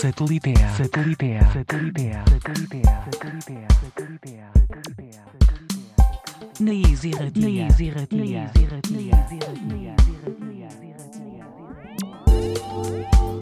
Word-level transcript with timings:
Satelitea. 0.00 0.76
Satelitea. 0.76 1.52
Satelitea. 1.52 2.24
Satelitea. 2.32 3.04
Satelitea. 3.04 3.66
Satelitea. 3.80 4.50
Satelitea. 4.54 5.24
Na 6.60 6.72
Easy 6.72 7.10
Radio. 7.12 7.42
Na 7.42 7.48
Easy 7.66 7.90
Radio. 7.90 8.18
Na 8.18 8.24
Easy 8.24 8.66
Radio. 8.66 8.96
Na 8.96 9.00
Easy 9.20 9.38
Radio. 9.44 9.80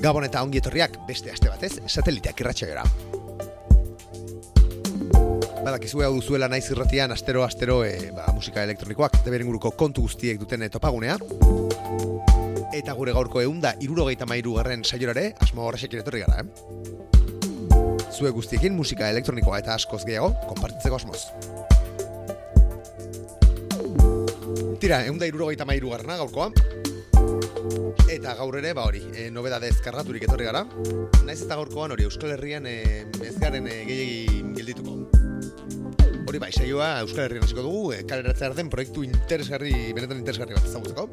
Gabon 0.02 0.24
eta 0.24 0.42
ongi 0.42 0.58
etorriak 0.58 0.98
beste 1.06 1.30
aste 1.30 1.46
batez, 1.46 1.78
sateliteak 1.86 2.40
irratxagera. 2.42 2.82
Badakizue 5.62 6.04
hau 6.06 6.14
duzuela 6.16 6.48
naiz 6.50 6.70
irratian 6.72 7.14
astero 7.14 7.46
astero 7.46 7.84
e, 7.86 8.10
ba, 8.10 8.32
musika 8.34 8.66
elektronikoak 8.66 9.22
deberen 9.22 9.46
guruko 9.46 9.70
kontu 9.78 10.02
guztiek 10.08 10.42
duten 10.42 10.66
topagunea. 10.74 11.18
Eta 12.74 12.92
gure 12.92 13.14
gaurko 13.16 13.40
eunda 13.40 13.72
irurogeita 13.80 14.26
mairu 14.28 14.58
garren 14.58 14.82
saiorare, 14.84 15.30
asmo 15.40 15.64
horrexek 15.64 15.94
etorri 16.02 16.20
gara, 16.26 16.42
eh? 16.42 16.48
Zue 18.12 18.30
guztiekin 18.34 18.74
musika 18.76 19.08
elektronikoa 19.08 19.60
eta 19.62 19.74
askoz 19.78 20.02
gehiago, 20.04 20.34
konpartitzeko 20.50 20.98
asmoz. 20.98 21.22
Tira, 24.82 25.00
eunda 25.08 25.26
irurogeita 25.26 25.64
mairu 25.68 25.94
garrana 25.94 26.20
gaurkoa, 26.20 26.50
Eta 28.08 28.32
gaur 28.38 28.56
ere, 28.56 28.72
ba 28.74 28.86
hori, 28.88 29.02
e, 29.12 29.28
nobedadez 29.30 29.74
karraturik 29.84 30.24
etorri 30.24 30.48
gara. 30.48 30.64
Naiz 31.26 31.42
eta 31.44 31.58
gaurkoan 31.60 31.92
hori 31.92 32.08
Euskal 32.08 32.32
Herrian 32.34 32.66
e, 32.66 32.78
ez 33.20 33.36
garen 33.38 33.68
e, 33.68 33.82
gehiagi 33.88 34.42
gildituko. 34.56 34.97
Hori 36.38 36.44
bai, 36.44 36.52
saioa 36.54 37.00
Euskal 37.02 37.24
Herrian 37.24 37.42
hasiko 37.42 37.64
dugu, 37.64 37.78
e, 37.96 38.04
kaleratzea 38.06 38.52
den 38.54 38.68
proiektu 38.70 39.02
interesgarri, 39.02 39.90
benetan 39.90 40.20
interesgarri 40.20 40.54
bat 40.54 40.62
ezagutzeko. 40.68 41.08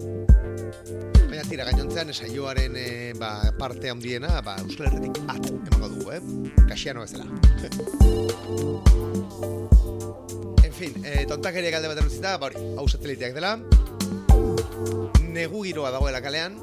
Baina 1.31 1.41
tira, 1.49 1.65
gainontzean 1.65 2.13
saioaren 2.13 2.77
e, 2.77 3.13
ba, 3.17 3.49
parte 3.57 3.89
handiena 3.89 4.37
ba, 4.45 4.53
Euskal 4.61 4.85
Herritik 4.91 5.17
at 5.25 5.49
emango 5.49 5.89
dugu, 5.95 6.13
eh? 6.13 6.21
Kaxiano 6.69 7.01
bezala. 7.01 7.25
en 10.69 10.73
fin, 10.77 10.93
e, 11.01 11.25
tontakeria 11.25 11.73
galde 11.73 11.89
bat 11.89 12.05
utzita, 12.05 12.37
ba 12.37 12.45
hori, 12.51 12.61
hau 12.77 12.85
sateliteak 12.85 13.33
dela, 13.33 13.57
negu 15.25 15.65
giroa 15.65 15.89
dagoela 15.97 16.21
kalean, 16.21 16.61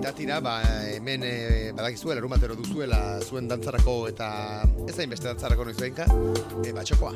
eta 0.00 0.14
tira, 0.16 0.40
ba, 0.40 0.62
hemen 0.88 1.20
e, 1.28 1.72
badakizue, 1.76 2.14
larun 2.16 2.32
batero 2.32 2.54
duzuela 2.56 3.20
zuen 3.20 3.50
dantzarako 3.50 4.08
eta 4.08 4.28
ez 4.88 4.94
hain 4.96 5.10
beste 5.12 5.28
dantzarako 5.28 5.66
noiz 5.68 5.76
behinka, 5.76 6.06
e, 6.64 6.72
batxokoa. 6.72 7.12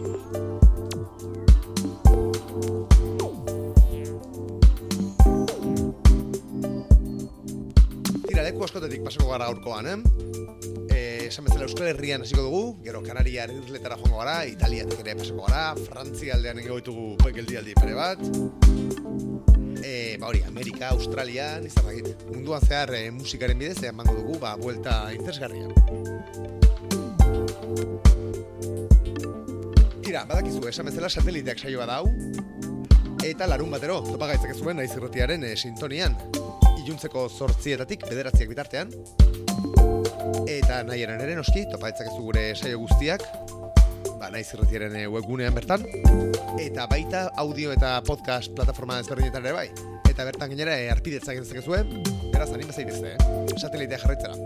Tira, 8.27 8.45
leku 8.45 8.67
askotetik 8.69 9.01
pasako 9.09 9.33
gara 9.33 9.49
gaurkoan, 9.49 9.89
eh? 9.89 9.97
E, 10.93 11.01
esan 11.31 11.49
bezala 11.49 11.65
Euskal 11.65 11.89
Herrian 11.95 12.29
hasiko 12.29 12.45
dugu, 12.45 12.65
gero 12.85 13.01
Kanaria 13.07 13.49
irletara 13.49 13.97
joango 13.97 14.21
gara, 14.21 14.43
Italiatik 14.45 15.01
ere 15.07 15.17
pasako 15.23 15.49
gara, 15.49 15.71
Frantzia 15.89 16.37
aldean 16.37 16.61
egin 16.61 16.77
ditugu 16.83 17.33
geldialdi 17.41 17.81
pere 17.81 17.97
bat, 17.97 19.33
ba 20.19 20.29
hori, 20.29 20.43
Amerika, 20.47 20.89
Australia, 20.91 21.59
izan 21.65 21.87
dakit, 21.89 22.25
munduan 22.31 22.63
zehar 22.63 22.93
e, 22.95 23.11
musikaren 23.11 23.59
bidez, 23.59 23.83
emango 23.89 24.15
dugu, 24.19 24.39
ba, 24.43 24.55
buelta 24.61 25.13
interesgarria. 25.15 25.69
Tira, 30.05 30.25
badakizu, 30.29 30.63
esan 30.69 30.91
bezala 30.91 31.09
sateliteak 31.09 31.63
saio 31.63 31.87
da 31.89 32.01
hau, 32.01 32.11
eta 33.25 33.49
larun 33.49 33.73
batero, 33.75 34.01
topa 34.07 34.29
gaitzak 34.33 34.55
zuen 34.59 34.79
naiz 34.79 34.93
irratiaren 34.93 35.47
e, 35.49 35.55
sintonian, 35.57 36.17
iluntzeko 36.85 37.27
zortzietatik 37.29 38.05
bederatziak 38.11 38.53
bitartean, 38.53 38.93
eta 40.51 40.83
nahi 40.85 41.07
ere 41.07 41.35
noski, 41.35 41.65
topa 41.73 41.91
gaitzak 41.91 42.13
gure 42.21 42.51
saio 42.55 42.83
guztiak, 42.85 43.25
ba, 44.21 44.31
naiz 44.31 44.47
irratiaren 44.53 45.01
webgunean 45.17 45.57
bertan, 45.57 45.89
eta 46.61 46.87
baita 46.87 47.27
audio 47.41 47.73
eta 47.75 47.97
podcast 48.07 48.55
plataforma 48.55 49.01
ezberdinetan 49.03 49.51
ere 49.51 49.59
bai. 49.59 49.94
Eta 50.15 50.29
bertan 50.29 50.53
gainera 50.53 50.77
e, 50.79 50.85
arpidetzak 50.93 51.41
egin 51.41 51.65
zuen, 51.67 51.89
beraz 52.31 52.53
anima 52.55 52.71
zaitezte, 52.71 53.17
eh? 53.17 53.57
Satelitea 53.59 53.99
jarraitzera. 53.99 54.37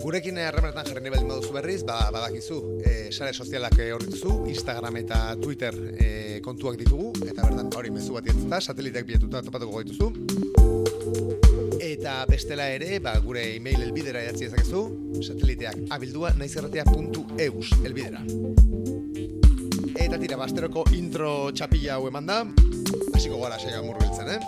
Gurekin 0.00 0.40
harremanetan 0.40 0.88
jarri 0.88 1.04
nahi 1.04 1.12
baduzu 1.28 1.52
berriz, 1.52 1.82
ba, 1.84 1.98
badakizu, 2.16 2.62
e, 2.80 3.12
sare 3.12 3.36
sozialak 3.36 3.76
hor 3.92 4.06
dituzu, 4.06 4.38
Instagram 4.54 4.96
eta 5.02 5.20
Twitter 5.36 5.76
e, 6.00 6.40
kontuak 6.40 6.80
ditugu, 6.80 7.12
eta 7.20 7.44
bertan 7.44 7.68
hori 7.76 7.92
mezu 7.92 8.16
bat 8.16 8.24
jentzta, 8.32 8.56
sateliteak 8.72 9.04
bilatuta 9.04 9.44
topatuko 9.44 9.82
gaituzu. 9.82 10.08
Eta 11.92 12.22
bestela 12.24 12.72
ere, 12.72 12.96
ba, 13.04 13.18
gure 13.20 13.50
e-mail 13.52 13.84
elbidera 13.90 14.24
idatzi 14.24 14.48
ezakezu, 14.48 14.86
sateliteak 15.20 15.92
abildua 15.92 16.32
naizerratea.eus 16.40 17.82
elbidera. 17.84 18.24
Eta 20.12 20.20
tira, 20.20 20.36
basteroko 20.36 20.82
intro 20.92 21.48
txapila 21.56 21.94
hau 21.94 22.02
eman 22.04 22.26
da, 22.28 22.34
hasiko 23.16 23.38
gara 23.40 23.56
saioa 23.56 23.80
murbiltzen, 23.80 24.28
eh? 24.28 24.40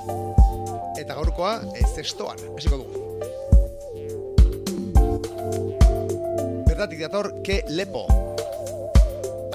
Eta 1.00 1.14
gaurkoa, 1.16 1.54
ez 1.80 1.86
zestoan, 1.88 2.36
hasiko 2.52 2.82
dugu. 2.82 2.92
Bertatik 6.68 7.00
dator, 7.00 7.30
ke 7.40 7.62
lepo. 7.72 8.04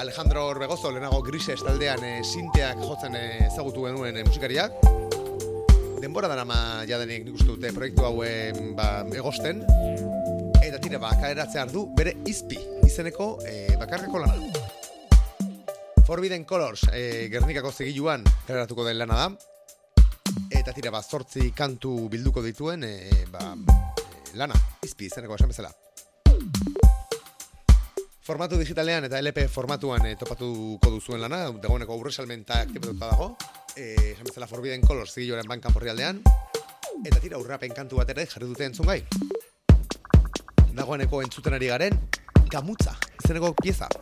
Alejandro 0.02 0.48
Orbegozo, 0.50 0.90
lehenago 0.96 1.22
grises 1.28 1.62
taldean 1.62 2.02
e, 2.02 2.24
sinteak 2.26 2.82
jotzen 2.82 3.14
ezagutu 3.46 3.86
genuen 3.86 4.18
e, 4.18 4.24
musikariak. 4.26 4.82
Denbora 6.02 6.26
dara 6.32 6.42
ma 6.42 6.82
jadenik 6.90 7.28
nik 7.28 7.38
uste 7.38 7.52
dute 7.52 7.70
proiektu 7.78 8.10
hauen 8.10 8.74
ba, 8.74 9.06
egosten. 9.14 9.62
Eta 10.58 10.82
tira, 10.82 10.98
ba, 11.06 11.14
kaeratzea 11.22 11.68
ardu 11.68 11.86
bere 11.94 12.18
izpi 12.26 12.58
izeneko 12.90 13.36
e, 13.46 13.78
bakarreko 13.78 14.26
lana. 14.26 14.59
Forbidden 16.10 16.44
Colors 16.44 16.88
e, 16.92 17.30
Gernikako 17.30 17.70
zegiluan 17.70 18.24
kaleratuko 18.48 18.82
den 18.82 18.98
lana 18.98 19.14
da. 19.14 19.28
Eta 20.58 20.74
tira, 20.74 20.90
ba, 20.90 21.04
zortzi 21.06 21.52
kantu 21.54 22.10
bilduko 22.10 22.42
dituen 22.42 22.82
e, 22.82 22.96
ba, 23.30 23.52
e, 23.54 24.32
lana, 24.42 24.58
izpi 24.82 25.06
izeneko 25.06 25.38
esan 25.38 25.54
bezala. 25.54 25.70
Formatu 28.26 28.58
digitalean 28.58 29.06
eta 29.06 29.22
LP 29.22 29.46
formatuan 29.54 30.10
e, 30.10 30.16
topatuko 30.18 30.96
duzuen 30.98 31.22
lana, 31.22 31.44
dagoeneko 31.62 31.94
aurre 31.94 32.10
salmenta 32.10 32.64
aktibatuta 32.66 33.14
dago, 33.14 33.32
e, 33.78 33.94
esan 34.16 34.34
bezala 34.34 34.50
Forbidden 34.50 34.82
Colors 34.82 35.14
zigiloaren 35.14 35.54
bankan 35.54 35.78
porri 35.78 35.94
aldean, 35.94 36.26
eta 37.06 37.22
tira 37.22 37.38
aurrapen 37.38 37.78
kantu 37.78 38.02
bat 38.02 38.18
ere 38.18 38.26
jarri 38.26 38.50
dute 38.50 38.66
entzun 38.66 38.90
gai. 38.90 39.04
Dagoeneko 40.74 41.22
entzuten 41.22 41.54
ari 41.54 41.70
garen, 41.70 42.02
gamutza, 42.50 42.98
izeneko 43.22 43.54
pieza. 43.62 43.94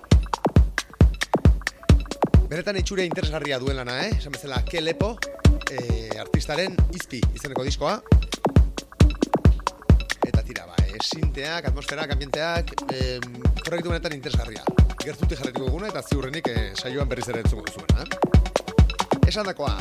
Beretan 2.47 2.77
itxure 2.79 3.03
interesgarria 3.03 3.57
duen 3.59 3.75
lana, 3.75 3.97
eh? 4.05 4.13
Esan 4.15 4.31
bezala, 4.31 4.61
ke 4.63 4.79
lepo, 4.79 5.09
e, 5.67 6.07
artistaren 6.15 6.77
izpi 6.95 7.19
izeneko 7.35 7.65
diskoa, 7.67 7.97
eta 10.23 10.43
tira, 10.47 10.63
ba, 10.69 10.77
e, 10.85 10.95
sinteak, 11.03 11.67
atmosferak, 11.67 12.13
ambienteak, 12.15 12.71
e, 12.87 13.17
proiektu 13.65 13.91
benetan 13.91 14.15
interesgarria. 14.15 14.63
Gertuti 15.03 15.35
jarretuko 15.35 15.67
eguna 15.73 15.91
eta 15.91 16.05
ziurrenik 16.07 16.47
e, 16.53 16.55
saioan 16.79 17.11
berriz 17.11 17.27
ere 17.33 17.43
entzuko 17.43 17.67
duzuena. 17.67 18.07
Eh? 18.07 19.27
Esan 19.27 19.51
dakoa, 19.51 19.75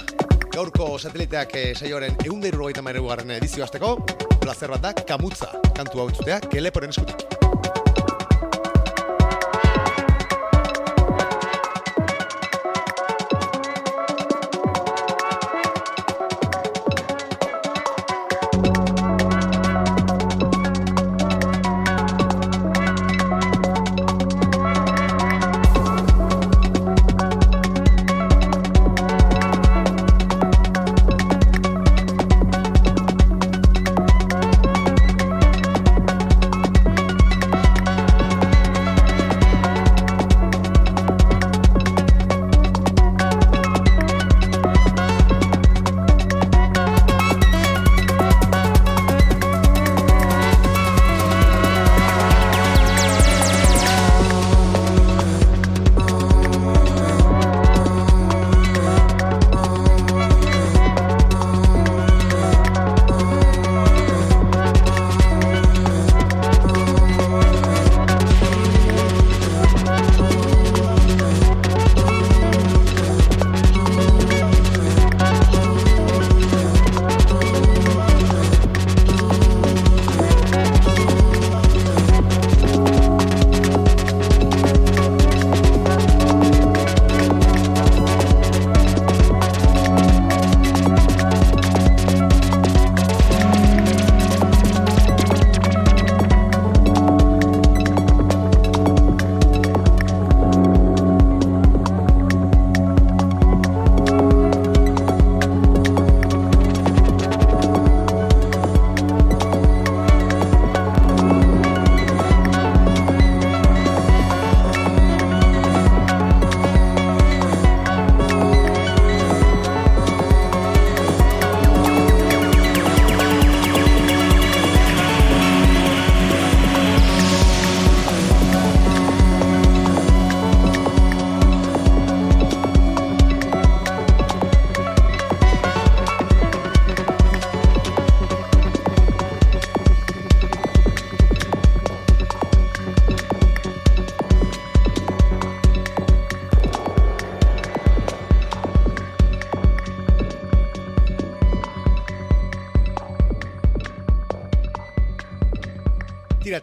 gaurko 0.51 0.91
sateliteak 0.99 1.55
e, 1.55 1.65
saioaren 1.79 2.19
egun 2.27 2.43
deiru 2.43 2.67
edizio 2.67 3.63
azteko, 3.63 3.95
placer 4.43 4.75
bat 4.75 4.83
da, 4.83 4.93
kamutza, 4.93 5.55
kantu 5.71 6.01
hau 6.01 6.09
entzutea, 6.11 6.41
keleporen 6.51 6.91
eskutik. 6.91 7.36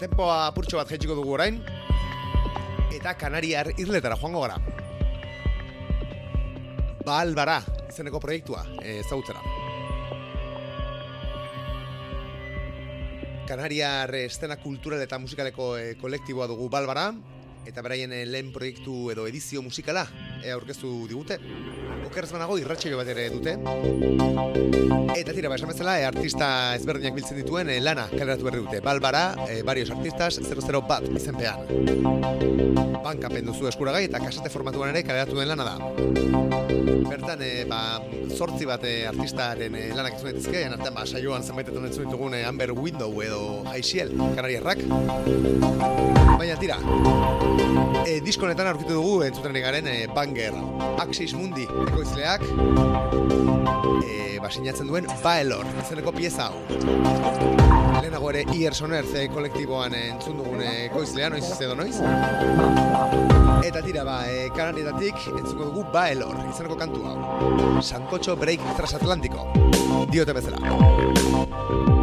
Tempoa 0.03 0.49
apurtxo 0.49 0.79
bat 0.79 0.89
jaitsiko 0.91 1.15
dugu 1.15 1.35
orain. 1.37 1.61
Eta 2.91 3.13
Kanariar 3.19 3.69
irletara 3.79 4.17
joango 4.19 4.41
gara. 4.43 4.57
Balbara, 7.03 7.57
izeneko 7.87 8.19
proiektua, 8.23 8.63
ezagutzera. 8.83 9.41
Kanariar 13.47 14.13
estena 14.23 14.57
kultural 14.59 15.03
eta 15.03 15.19
musikaleko 15.19 15.73
e, 15.77 15.95
kolektiboa 15.99 16.47
dugu 16.51 16.69
Balbara, 16.71 17.09
eta 17.65 17.81
beraien 17.81 18.11
eh, 18.13 18.25
lehen 18.25 18.51
proiektu 18.53 19.11
edo 19.13 19.27
edizio 19.27 19.61
musikala 19.61 20.05
e, 20.43 20.51
aurkeztu 20.51 20.91
digute. 21.09 21.39
Okerrez 22.07 22.31
banago 22.33 22.57
irratxeio 22.59 22.99
bat 22.99 23.09
ere 23.13 23.29
dute. 23.33 23.55
Eta 25.13 25.33
tira, 25.33 25.49
ba, 25.49 25.55
esan 25.55 25.71
bezala, 25.71 25.97
e, 26.01 26.05
artista 26.07 26.47
ezberdinak 26.75 27.15
biltzen 27.15 27.39
dituen 27.39 27.69
e, 27.71 27.79
lana 27.81 28.07
kaleratu 28.11 28.49
berri 28.49 28.63
dute. 28.65 28.81
Balbara, 28.83 29.23
e, 29.47 29.61
varios 29.63 29.91
artistas, 29.93 30.39
00 30.41 30.83
bat 30.89 31.07
izenpean. 31.13 31.63
Banka 33.03 33.29
penduzu 33.31 33.67
eskuragai 33.69 34.05
eta 34.07 34.21
kasete 34.23 34.51
formatuan 34.51 34.93
ere 34.93 35.03
kaleratu 35.07 35.39
den 35.39 35.51
lana 35.53 35.67
da. 35.69 35.77
Bertan, 37.13 37.43
e, 37.45 37.63
ba, 37.69 37.81
zortzi 38.33 38.67
bat 38.67 38.83
artistaren 39.13 39.77
e, 39.79 39.87
lanak 39.95 40.17
ez 40.19 40.25
daitezke, 40.27 40.65
artean, 40.67 40.97
ba, 40.97 41.07
saioan 41.07 41.45
zenbaitetan 41.45 41.87
entzun 41.89 42.09
ditugun 42.09 42.37
Amber 42.43 42.73
Window 42.73 43.11
edo 43.23 43.63
Haixiel, 43.69 44.15
kanariarrak. 44.35 44.85
Baina 46.33 46.57
tira, 46.59 46.79
e, 48.05 48.19
diskonetan 48.23 48.67
aurkitu 48.71 48.97
dugu 48.97 49.23
entzuten 49.25 49.55
garen 49.63 49.87
e, 49.87 49.95
Banger 50.13 50.55
Axis 51.01 51.33
Mundi 51.37 51.65
ekoizleak 51.87 52.43
e, 54.03 54.39
basinatzen 54.43 54.89
duen 54.89 55.07
Baelor 55.23 55.67
izeneko 55.83 56.13
pieza 56.15 56.49
hau. 56.49 56.61
Lehenago 58.01 58.31
ere 58.33 58.43
Ier 58.53 58.75
Soner 58.75 59.07
ze 59.07 59.27
kolektiboan 59.33 59.95
entzun 59.97 60.37
dugun 60.41 60.61
ekoizlea 60.67 61.31
noiz 61.33 61.45
edo 61.59 61.75
noiz. 61.79 61.97
Eta 63.63 63.81
tira 63.81 64.03
ba 64.07 64.21
e, 64.29 64.47
kanarietatik 64.55 65.27
entzuko 65.33 65.71
dugu 65.71 65.87
Baelor 65.93 66.43
izeneko 66.49 66.79
kantu 66.79 67.05
hau. 67.09 67.81
Sankotxo 67.81 68.37
Break 68.39 68.63
Transatlantiko 68.77 69.47
diote 70.11 70.33
bezala 70.35 72.01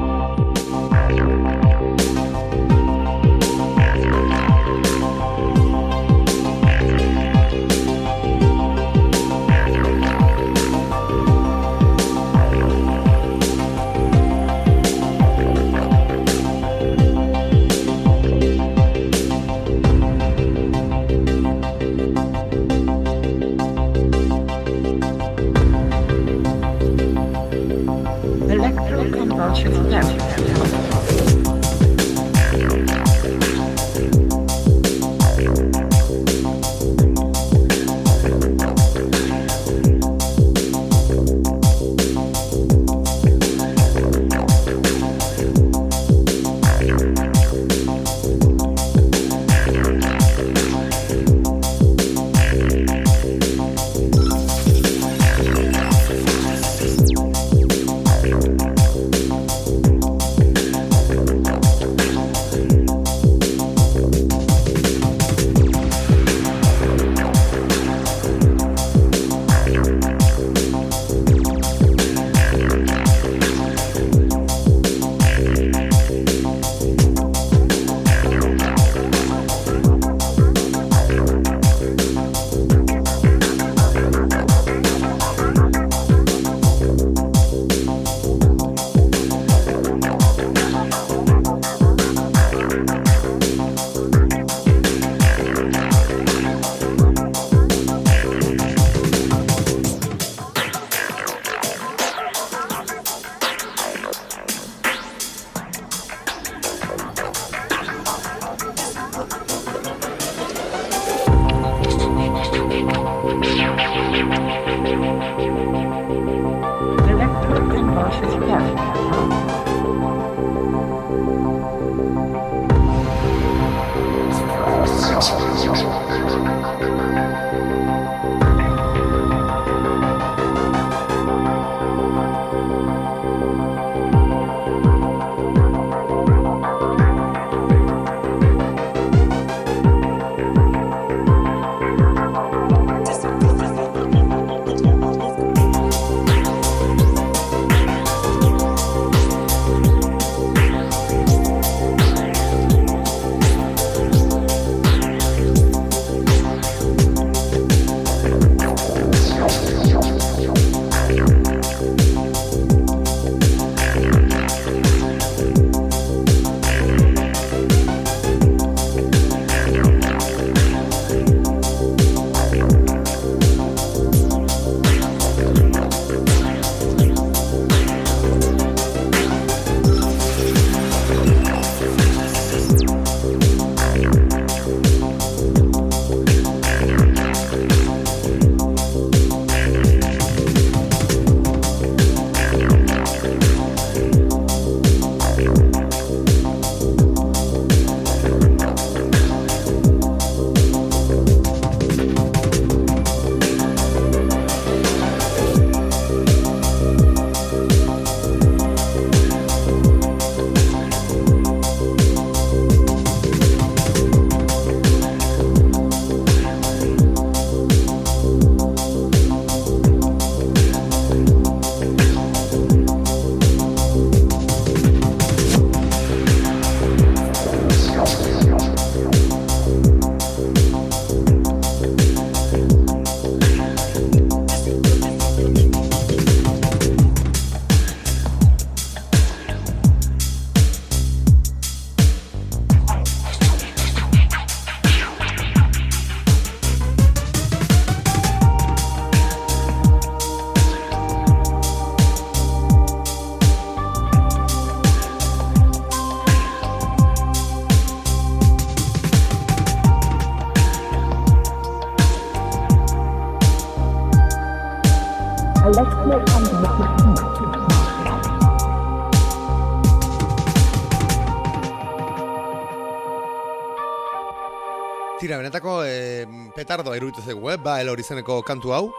e, 276.61 276.65
petardo 276.65 276.95
eruditu 276.95 277.23
zegu, 277.23 277.51
eh? 277.51 277.57
ba, 277.57 277.81
elor 277.81 278.01
izeneko 278.01 278.43
kantu 278.43 278.73
hau. 278.77 278.93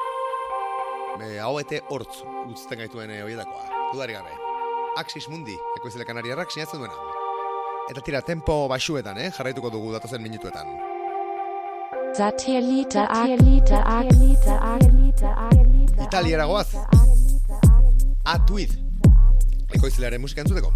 E, 1.22 1.38
hau 1.39 1.60
ete 1.62 1.82
hortz 1.89 2.24
utzten 2.50 2.80
gaituen 2.82 3.12
e, 3.13 3.22
horietakoa. 3.22 3.68
Dudari 3.94 4.13
gabe. 4.18 4.34
Axis 4.98 5.27
Mundi, 5.30 5.53
eko 5.77 5.88
izele 5.88 6.06
kanariarrak 6.06 6.51
sinatzen 6.51 6.82
duena. 6.82 6.96
Eta 7.91 8.01
tira, 8.01 8.22
tempo 8.25 8.68
basuetan, 8.72 9.20
eh? 9.22 9.30
jarraituko 9.36 9.70
dugu 9.70 9.94
datozen 9.94 10.24
minutuetan. 10.24 10.74
Satellite, 12.18 13.06
Satellite, 13.06 13.77
Satellite, 14.46 15.30
Italiara 16.08 16.46
goaz. 16.50 16.70
Atuid. 18.25 18.74
Eko 19.72 19.88
izelearen 19.88 20.22
musika 20.22 20.44
entzuteko. 20.44 20.74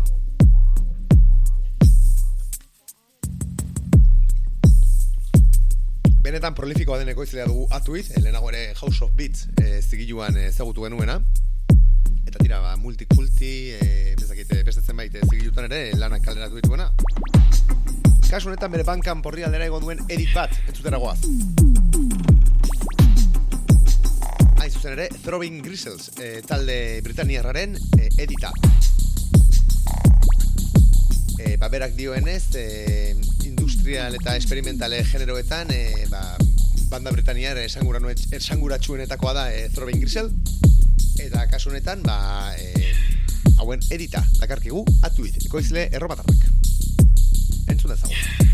Benetan 6.25 6.55
prolifikoa 6.58 6.96
deneko 6.98 7.22
izlea 7.22 7.44
dugu 7.46 7.67
atuiz, 7.77 8.08
lehenago 8.15 8.48
ere 8.50 8.72
House 8.79 9.03
of 9.05 9.12
Beats 9.13 9.44
e, 9.62 9.75
zigiluan 9.84 10.34
ezagutu 10.41 10.82
genuena. 10.88 11.20
Eta 12.25 12.39
tira, 12.39 12.58
ba, 12.63 12.72
multikulti, 12.82 13.51
e, 13.75 14.15
bezakite, 14.17 14.63
bestetzen 14.65 14.98
baite 14.98 15.22
zigilutan 15.27 15.67
ere, 15.67 15.91
lanak 16.01 16.25
kaleratu 16.25 16.58
dituena. 16.58 16.89
Kasu 18.25 18.50
honetan 18.50 18.74
bere 18.74 18.88
bankan 18.88 19.22
porri 19.22 19.46
aldera 19.46 19.67
egon 19.70 19.86
duen 19.86 20.01
edit 20.10 20.34
bat, 20.34 20.58
entzutera 20.65 20.98
goaz. 20.98 21.20
Hain 24.58 24.74
zuzen 24.74 24.96
ere, 24.96 25.12
Throbbing 25.20 25.62
Gristles, 25.62 26.10
e, 26.17 26.41
talde 26.41 26.79
Britaniarraren 27.05 27.77
e, 28.00 28.10
edita. 28.25 28.50
E, 31.38 31.53
ba, 31.62 31.70
berak 31.70 31.94
dioenez, 31.94 32.48
e, 32.58 33.13
industrial 33.86 34.15
eta 34.15 34.36
experimentale 34.36 35.04
generoetan 35.06 35.68
e, 35.70 36.08
ba, 36.10 36.20
banda 36.89 37.12
Britaniar 37.12 37.60
esanguratsuenetakoa 37.62 39.34
da 39.38 39.44
e, 39.54 39.70
Throbbing 39.70 40.01
Grisel. 40.01 40.32
Eta 41.22 41.46
kasu 41.51 41.70
honetan 41.70 42.01
ba, 42.01 42.18
e, 42.58 42.74
hauen 43.60 43.86
edita 43.94 44.24
dakarkigu 44.39 44.82
atuit, 45.06 45.38
ekoizle 45.46 45.86
errobatarrak 45.94 46.50
entzun 47.70 47.94
dezagun 47.94 48.45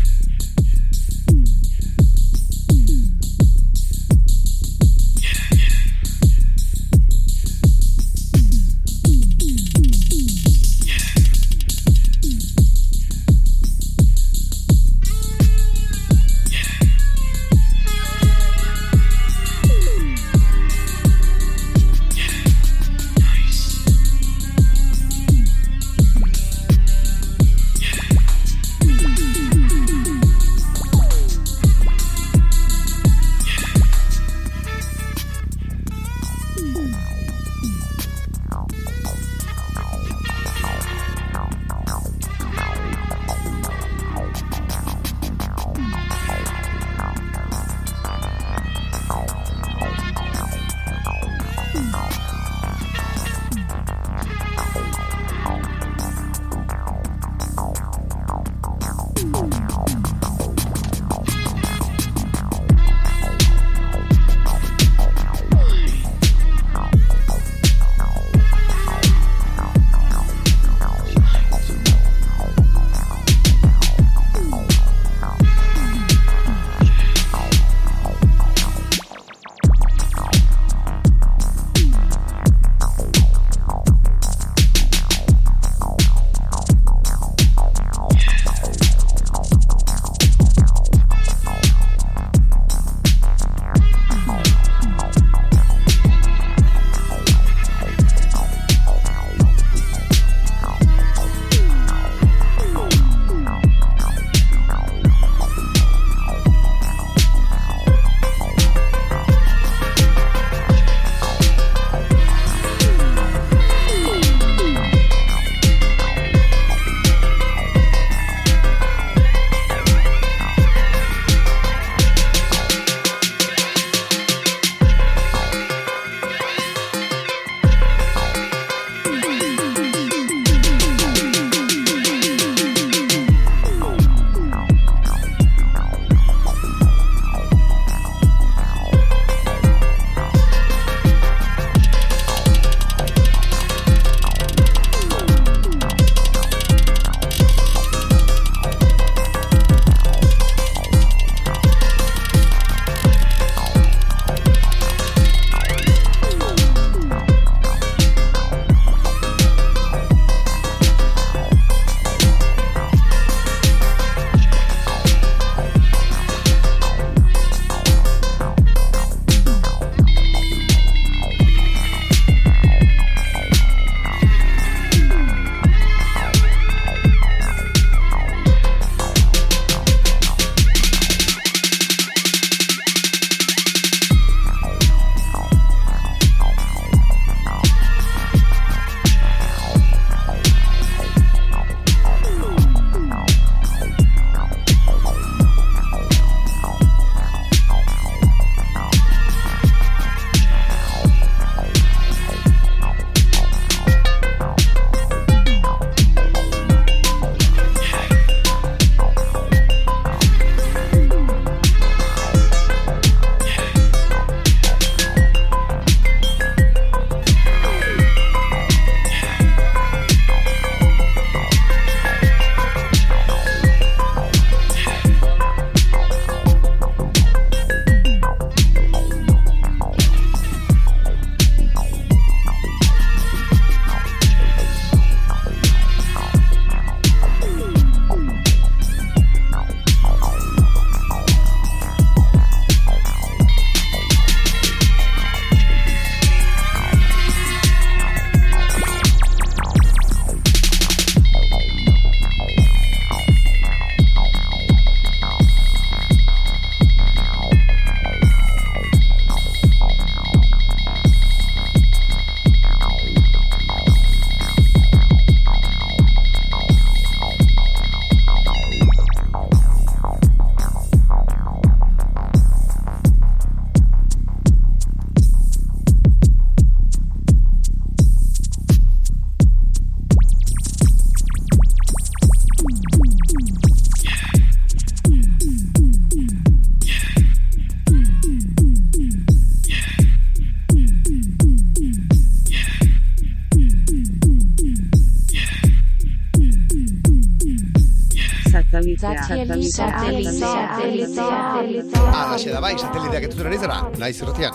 Satelitea. 300.22 301.16
satellite. 301.16 301.98
Alaxe 301.98 302.52
da 302.52 302.60
bai, 302.62 302.76
sateliteak 302.78 303.26
entzuten 303.26 303.48
ari 303.50 303.58
zara, 303.58 303.78
naiz 303.98 304.14
irratian. 304.22 304.54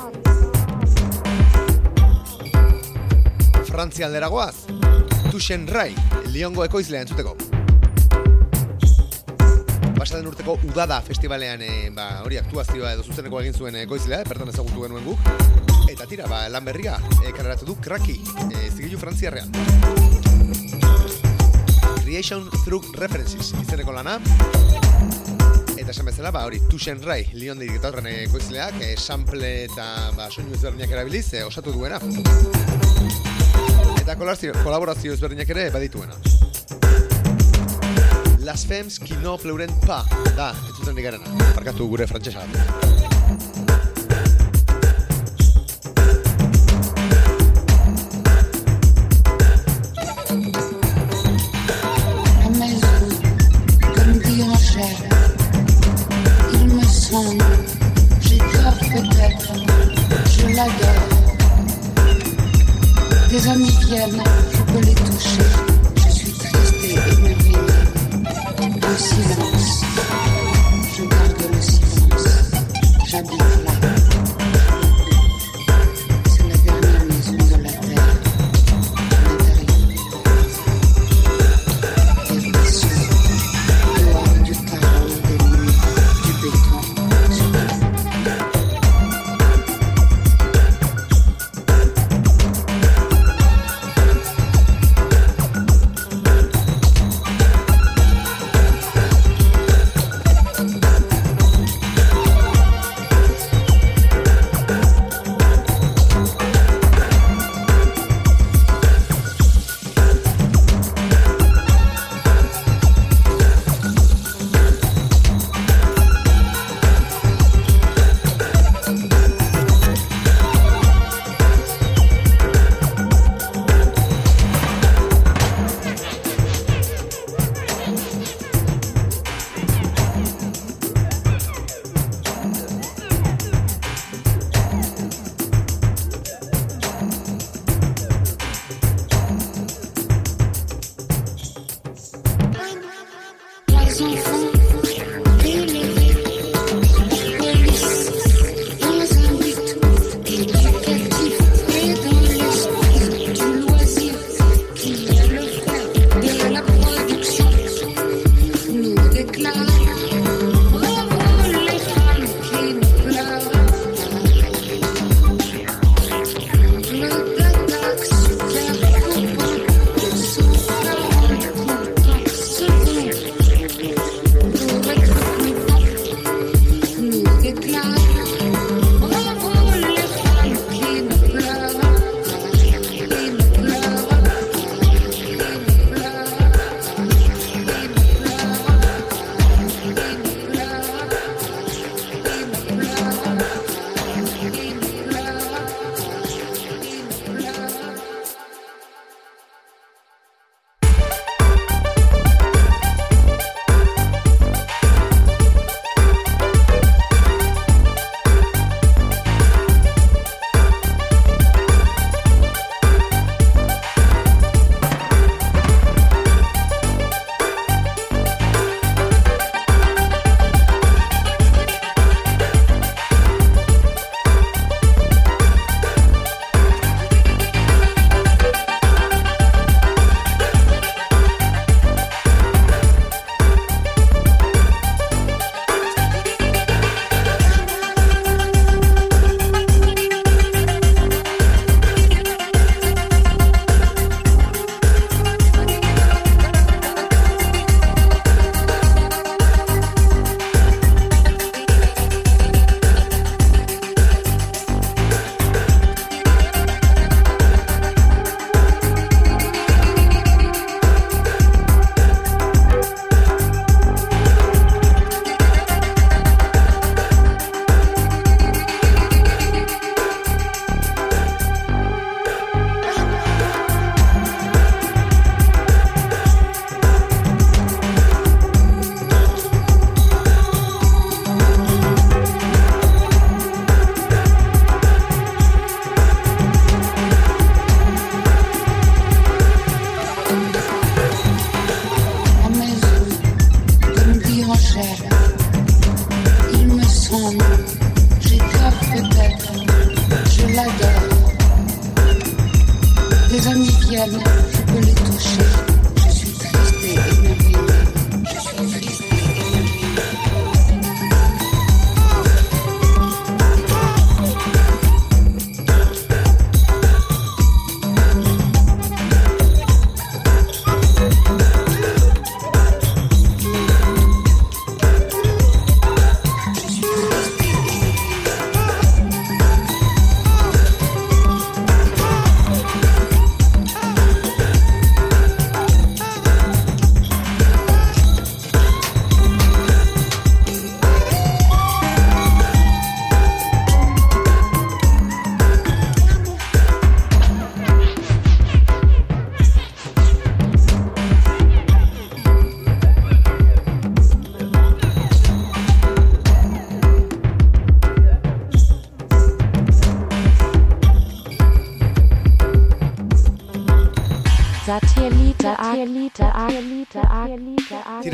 Frantzia 3.68 4.08
aldera 4.08 4.30
goaz, 4.32 4.56
Tuxen 5.32 5.68
Rai, 5.68 5.92
Liongo 6.32 6.64
ekoizlea 6.66 7.04
entzuteko. 7.04 7.36
Pasaden 9.98 10.30
urteko 10.30 10.56
Udada 10.70 11.02
festivalean 11.04 11.62
eh, 11.66 11.90
ba, 11.94 12.08
hori 12.24 12.40
aktuazioa 12.40 12.96
edo 12.96 13.04
zuzeneko 13.04 13.42
egin 13.44 13.54
zuen 13.54 13.76
ekoizlea, 13.84 14.24
bertan 14.30 14.54
ezagutu 14.54 14.86
genuen 14.86 15.06
guk. 15.06 15.20
Eta 15.92 16.08
tira, 16.08 16.30
ba, 16.32 16.46
lan 16.50 16.66
berria, 16.66 16.98
e, 17.26 17.34
du 17.66 17.76
Kraki, 17.82 18.22
e, 18.54 18.70
zigilu 18.72 18.98
frantziarrean. 18.98 19.52
Creation 22.04 22.50
Through 22.64 22.96
References, 22.96 23.54
izeneko 23.62 23.92
lana, 23.92 24.20
Eta 25.88 25.94
esan 25.96 26.10
bezala, 26.10 26.34
ba, 26.36 26.42
hori, 26.44 26.58
Tuxen 26.68 27.00
Rai, 27.00 27.30
Lion 27.40 27.62
dirik 27.62 27.78
eta 27.78 27.88
horren 27.88 28.10
ekoizleak, 28.12 28.76
e, 28.84 28.90
sample 29.00 29.52
eta 29.70 29.86
ba, 30.18 30.26
soinu 30.28 30.52
ezberdinak 30.58 30.92
erabiliz, 30.92 31.30
e, 31.32 31.46
osatu 31.48 31.72
duena. 31.72 32.02
Eta 33.96 34.18
kolaborazio, 34.20 35.16
ezberdinak 35.16 35.56
ere 35.56 35.70
badituena. 35.72 36.20
Las 38.44 38.68
Femmes 38.68 39.00
qui 39.00 39.16
no 39.24 39.38
pleuren 39.40 39.72
pa, 39.88 40.04
da, 40.36 40.52
entzuten 40.68 41.00
nik 41.00 41.08
garena, 41.08 41.52
parkatu 41.56 41.88
gure 41.88 42.12
frantsesa. 42.12 42.44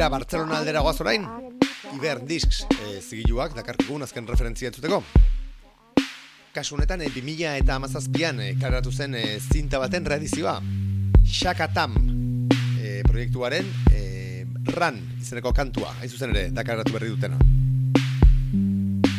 Tira, 0.04 0.10
Bartzelona 0.12 0.58
aldera 0.60 0.82
goaz 0.84 0.98
orain, 1.00 1.24
Iber 1.96 2.20
Discs 2.28 2.66
e, 2.76 2.98
zigiluak 3.00 3.54
dakarkigun 3.56 4.04
azken 4.04 4.26
referentzia 4.28 4.68
entzuteko. 4.68 4.98
Kasu 6.52 6.76
honetan, 6.76 7.06
e, 7.06 7.08
2000 7.08 7.54
eta 7.62 7.78
amazazpian 7.80 8.42
e, 8.44 8.50
karatu 8.60 8.92
zen 8.92 9.16
e, 9.16 9.40
zinta 9.40 9.80
baten 9.80 10.04
reedizioa. 10.04 10.58
Shakatam 11.24 11.96
e, 12.84 13.00
proiektuaren 13.08 13.72
e, 13.96 14.04
Ran 14.76 15.00
izeneko 15.24 15.56
kantua, 15.56 15.96
hain 16.02 16.12
zuzen 16.12 16.36
ere, 16.36 16.50
dakaratu 16.52 16.98
berri 16.98 17.16
dutena. 17.16 17.40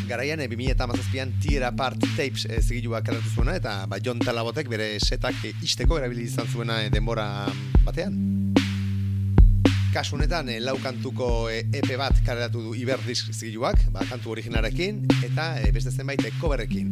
Garaian, 0.04 0.44
e, 0.44 0.52
2000 0.52 0.76
eta 0.76 0.84
amazazpian 0.84 1.32
Tear 1.40 1.70
Apart 1.70 2.04
Tapes 2.10 2.44
e, 2.44 2.60
zigiluak 2.60 3.08
karatu 3.08 3.32
zuena, 3.32 3.56
eta 3.56 3.78
ba, 3.88 4.04
Jon 4.04 4.20
Talabotek 4.20 4.68
bere 4.68 4.98
setak 5.00 5.46
e, 5.48 5.56
isteko 5.64 5.96
erabili 6.02 6.28
izan 6.28 6.52
zuena 6.52 6.82
e, 6.84 6.92
denbora 6.92 7.30
batean. 7.88 8.43
Kasu 9.94 10.16
honetan, 10.16 10.48
e, 10.50 10.58
lau 10.58 10.74
kantuko 10.82 11.46
e, 11.46 11.60
EP 11.70 11.92
bat 11.94 12.16
kareratu 12.26 12.58
du 12.64 12.72
Iberdisk 12.74 13.28
zigiluak, 13.30 13.78
ba, 13.94 14.02
kantu 14.10 14.32
originalarekin, 14.32 15.04
eta 15.22 15.52
e, 15.62 15.70
beste 15.70 15.92
zenbait 15.94 16.18
e, 16.18 16.32
coverrekin. 16.40 16.88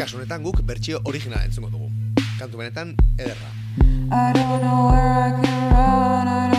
Kasu 0.00 0.16
honetan 0.16 0.46
guk 0.48 0.62
bertsio 0.64 1.02
originala 1.04 1.44
entzungo 1.44 1.68
dugu. 1.68 1.90
Kantu 2.38 2.62
benetan, 2.62 2.96
ederra. 3.18 3.52
I 4.08 4.32
don't 4.32 4.62
know 4.64 4.88
where 4.88 5.20
I 5.20 5.30
can 5.36 5.68
run, 5.68 6.28
I 6.28 6.48
don't 6.48 6.57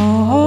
Oh, 0.00 0.37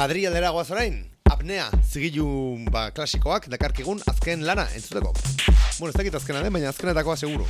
Madri 0.00 0.22
aldera 0.24 0.48
goaz 0.48 0.70
orain, 0.72 0.94
apnea, 1.28 1.66
zigilu 1.84 2.24
ba, 2.72 2.86
klasikoak 2.96 3.50
dakarkigun 3.52 3.98
azken 4.08 4.46
lana 4.48 4.62
entzuteko. 4.72 5.10
Bueno, 5.12 5.90
ez 5.90 5.98
dakit 5.98 6.14
azkena 6.16 6.40
den, 6.40 6.54
baina 6.54 6.70
azkenetakoa 6.72 7.18
seguru. 7.20 7.44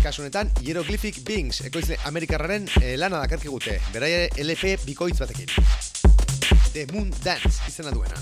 Kasu 0.00 0.22
honetan, 0.22 0.48
Hieroglyphic 0.62 1.18
Beings, 1.28 1.60
ekoizle 1.68 1.98
Amerikarraren 2.08 2.70
eh, 2.80 2.94
lana 2.96 3.20
dakarkigute, 3.20 3.76
beraia 3.92 4.30
LP 4.40 4.78
bikoitz 4.86 5.18
batekin. 5.20 5.52
The 6.72 6.86
Moon 6.94 7.12
Dance 7.20 7.68
izena 7.68 7.92
duena. 7.92 8.16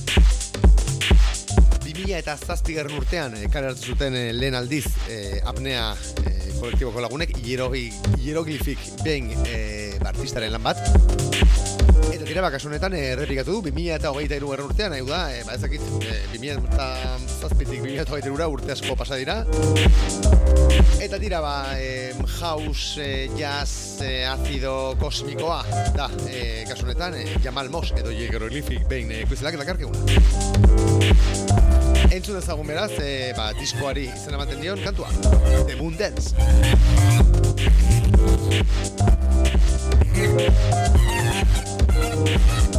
2000 1.86 2.18
eta 2.18 2.34
zazpigarren 2.34 2.98
urtean 2.98 3.38
kare 3.54 3.70
hartu 3.70 3.94
zuten 3.94 4.18
eh, 4.18 4.32
lehen 4.34 4.58
aldiz 4.58 4.88
eh, 5.06 5.38
apnea 5.46 5.92
eh, 6.26 6.50
kolektiboko 6.58 7.06
lagunek 7.06 7.36
hieroglyphic 7.44 8.90
being 9.04 9.30
eh, 9.46 9.94
artistaren 10.02 10.58
lan 10.58 10.66
bat 10.66 11.49
eta 12.08 12.24
tira 12.24 12.42
bakasu 12.44 12.68
honetan 12.70 12.94
eh, 12.96 13.12
errepikatu 13.14 13.58
du 13.58 13.62
2000 13.68 13.96
eta 13.98 14.10
hogeita 14.14 14.38
urtean 14.40 14.94
hau 14.96 15.06
da, 15.08 15.20
eh, 15.34 15.42
ba 15.46 15.54
ezakit 15.54 15.82
eh, 16.06 16.22
2000 16.32 16.64
eta 16.72 16.86
zazpitik 17.40 17.82
2000 17.84 18.00
eta 18.02 18.12
hogeita 18.14 18.28
irura 18.30 18.48
urte 18.48 18.72
asko 18.72 18.96
pasa 18.96 19.16
dira 19.20 19.44
eta 21.00 21.18
tira 21.18 21.40
ba 21.40 21.54
eh, 21.78 22.14
house, 22.40 23.00
eh, 23.00 23.28
jazz, 23.36 24.00
eh, 24.02 24.24
azido 24.26 24.96
kosmikoa 25.00 25.64
da, 25.96 26.10
eh, 26.28 26.64
kasu 26.68 26.86
honetan 26.88 27.14
eh, 27.20 27.36
Jamal 27.44 27.68
Moss 27.70 27.92
edo 27.96 28.10
hieroglyphic 28.10 28.88
being 28.88 29.12
eh, 29.12 29.24
kuizelak 29.28 29.58
dakarkeguna 29.60 29.98
Entzun 32.10 32.40
ezagun 32.40 32.66
beraz, 32.66 32.90
e, 32.98 33.30
ba, 33.36 33.52
diskoari 33.54 34.08
izena 34.10 34.34
ematen 34.40 34.58
dion 34.58 34.80
kantua. 34.82 35.06
The 35.68 35.76
Moon 35.78 35.94
Dance. 35.94 36.34
Música 42.20 42.69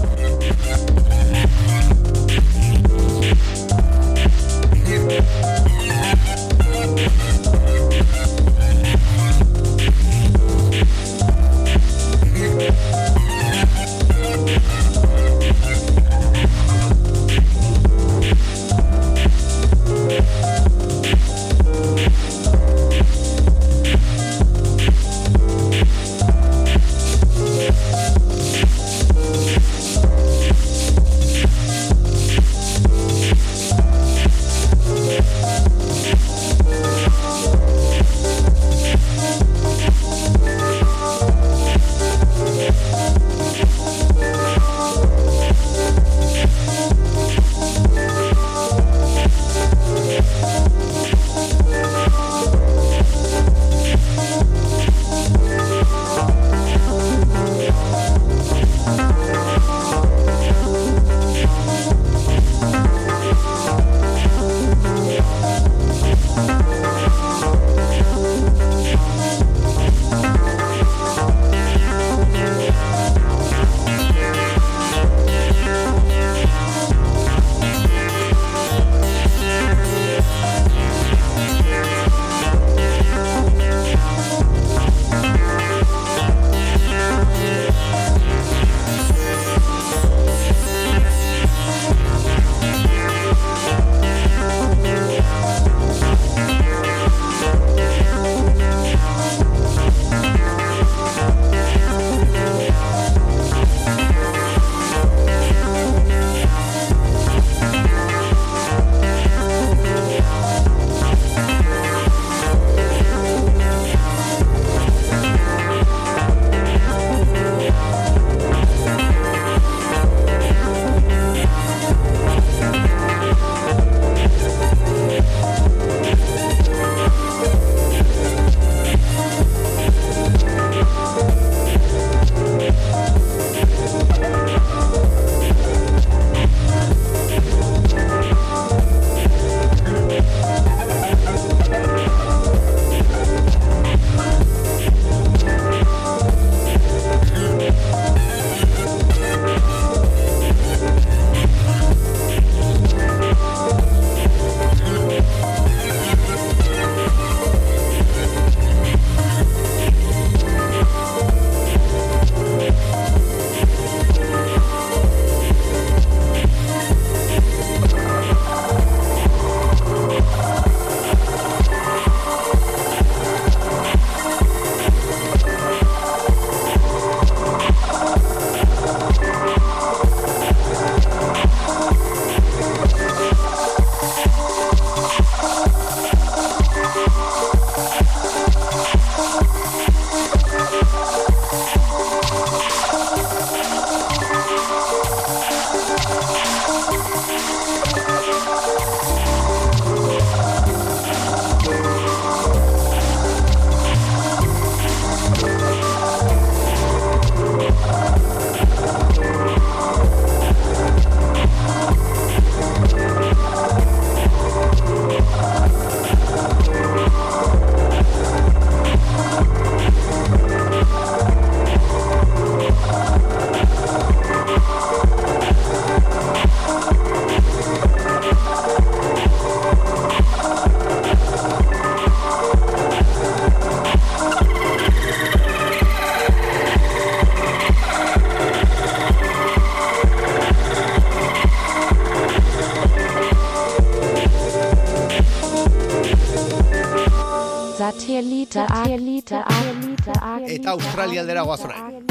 Australia 251.11 251.21
aldera 251.27 251.41
goaz 251.43 251.61
orain. 251.65 252.05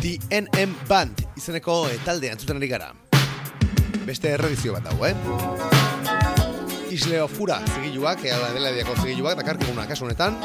The 0.00 0.16
NM 0.32 0.70
Band 0.88 1.20
izeneko 1.36 1.90
eh, 1.90 1.98
taldea 2.06 2.32
entzuten 2.32 2.56
ari 2.56 2.70
gara. 2.70 2.88
Beste 4.06 4.32
erredizio 4.32 4.72
bat 4.72 4.86
dago, 4.88 5.04
eh? 5.04 5.12
Isleo 6.96 7.28
Fura 7.28 7.58
zigiluak, 7.74 8.24
ea 8.24 8.38
da 8.40 8.48
dela 8.54 8.72
diako 8.72 8.96
zigiluak, 9.02 9.36
dakarkiguna 9.42 9.84
kasu 9.90 10.08
honetan. 10.08 10.40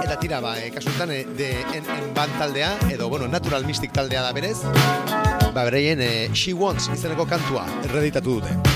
Eta 0.00 0.18
tira, 0.18 0.42
ba, 0.42 0.56
eh, 0.58 0.72
kasu 0.74 0.90
honetan, 0.90 1.14
eh, 1.14 1.22
The 1.38 1.52
NM 1.78 2.10
Band 2.18 2.38
taldea, 2.42 2.74
edo, 2.90 3.08
bueno, 3.08 3.30
Natural 3.30 3.62
Mystic 3.62 3.94
taldea 3.94 4.26
da 4.26 4.34
berez. 4.34 4.58
Ba, 4.66 5.62
bereien, 5.62 6.02
eh, 6.02 6.30
She 6.34 6.58
Wants 6.58 6.90
izeneko 6.90 7.30
kantua 7.30 7.68
erreditatu 7.84 8.40
dute. 8.40 8.71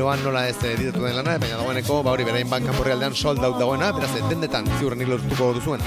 Viniloan 0.00 0.22
nola 0.24 0.46
ez 0.48 0.56
editatu 0.64 1.02
den 1.04 1.12
lana, 1.12 1.34
baina 1.36 1.58
dagoeneko, 1.60 1.98
ba 2.00 2.14
hori 2.14 2.24
berain 2.24 2.48
bankan 2.48 2.72
borri 2.72 2.94
aldean 2.94 3.12
sold 3.12 3.42
out 3.44 3.58
dagoena, 3.60 3.90
beraz, 3.92 4.08
eh, 4.16 4.22
dendetan 4.30 4.64
ziurrenik 4.78 5.10
lortuko 5.10 5.50
duzuen. 5.52 5.82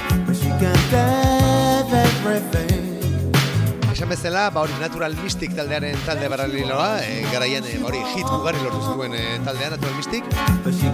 Esan 3.90 4.12
bezala, 4.12 4.44
ba 4.54 4.62
hori 4.62 4.78
Natural 4.78 5.18
Mystic 5.18 5.58
taldearen 5.58 5.98
talde 6.06 6.30
baraliloa, 6.30 7.02
e, 7.02 7.26
garaian 7.32 7.66
e, 7.66 7.74
hori 7.82 8.04
hit 8.14 8.30
ugari 8.38 8.62
lortu 8.62 8.84
zituen 8.86 9.18
e, 9.18 9.26
taldea 9.50 9.74
Natural 9.74 9.98
Mystic, 9.98 10.30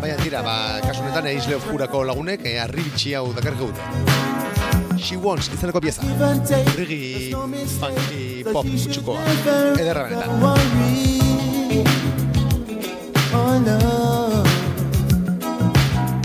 baina 0.01 0.17
tira, 0.25 0.41
ba, 0.41 0.57
kasu 0.89 1.05
honetan 1.05 1.29
e, 1.29 1.37
Isle 1.43 1.61
Furako 1.69 2.07
lagunek, 2.09 2.49
e, 2.49 2.57
arribitxi 2.65 3.19
hau 3.21 3.35
dakarko 3.37 3.69
dute. 3.69 4.97
She 4.97 5.21
Wants, 5.21 5.53
izaneko 5.53 5.85
pieza. 5.85 6.09
Rigi, 6.81 7.35
funky, 7.77 8.45
pop, 8.49 8.77
txukoa. 8.89 9.21
Ederra 9.77 10.09
benetan. 10.09 11.20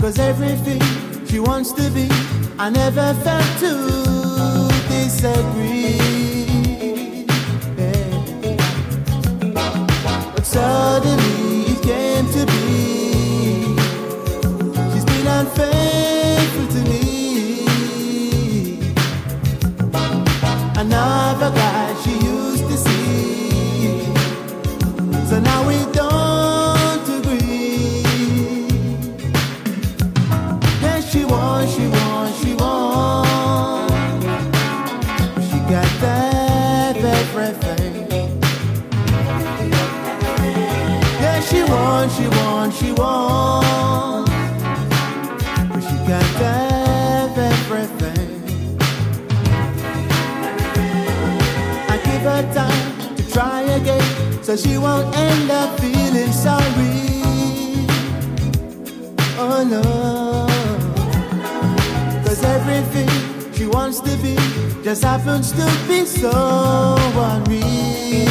Cause 0.00 0.18
everything 0.18 0.80
she 1.26 1.40
wants 1.40 1.72
to 1.72 1.90
be, 1.90 2.08
I 2.58 2.70
never 2.70 3.12
felt 3.24 3.58
to 3.60 4.68
disagree. 4.88 6.35
But 42.96 44.24
she 45.80 45.96
got 46.08 46.40
everything. 47.52 48.28
I 51.88 51.96
give 52.04 52.22
her 52.22 52.42
time 52.54 53.16
to 53.16 53.22
try 53.32 53.60
again 53.62 54.42
so 54.42 54.56
she 54.56 54.78
won't 54.78 55.14
end 55.16 55.50
up 55.50 55.78
feeling 55.80 56.32
sorry. 56.32 57.22
Oh 59.38 59.62
no. 59.68 59.82
Cause 62.24 62.42
everything 62.42 63.10
she 63.52 63.66
wants 63.66 64.00
to 64.00 64.16
be 64.18 64.36
just 64.82 65.02
happens 65.02 65.52
to 65.52 65.66
be 65.88 66.04
so 66.06 66.30
unreal. 67.16 68.25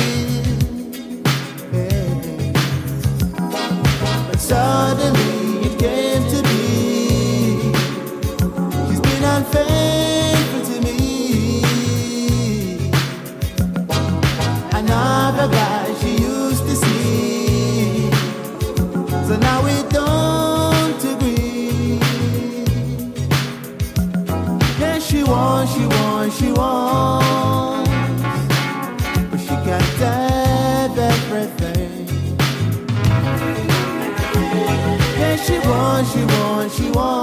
She 26.37 26.51
wants. 26.51 27.89
But 29.31 29.39
she 29.39 29.55
got 29.69 29.85
that 29.99 30.97
everything. 31.13 32.07
Yeah, 35.19 35.35
she 35.37 35.59
wants, 35.67 36.13
she 36.13 36.25
wants, 36.25 36.75
she 36.77 36.91
wants. 36.91 37.14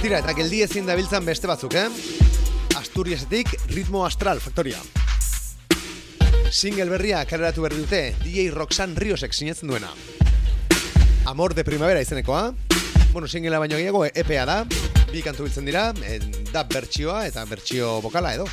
Tira, 0.00 0.18
eta 0.18 0.34
geldi 0.36 0.60
ezin 0.66 0.84
dabiltzan 0.88 1.24
beste 1.24 1.48
batzuk, 1.48 1.74
eh? 1.80 1.88
Asturiasetik 2.76 3.54
ritmo 3.72 4.04
astral 4.04 4.40
faktoria. 4.44 4.76
Single 6.52 6.90
berria 6.92 7.24
kareratu 7.24 7.64
berri 7.64 7.80
dute, 7.80 8.02
DJ 8.20 8.50
Roxanne 8.52 9.00
Riosek 9.00 9.32
sinetzen 9.32 9.72
duena. 9.72 9.88
Amor 11.30 11.54
de 11.54 11.64
primavera 11.64 12.02
izenekoa. 12.04 12.52
Bueno, 13.12 13.28
singlea 13.28 13.58
baino 13.62 13.80
gehiago, 13.80 14.04
EPA 14.04 14.44
da. 14.44 14.58
Bi 15.10 15.24
kantu 15.24 15.48
biltzen 15.48 15.64
dira, 15.64 15.90
dab 16.52 16.68
bertsioa 16.68 17.24
eta 17.30 17.46
bertsio 17.48 18.00
bokala 18.04 18.34
edo. 18.36 18.48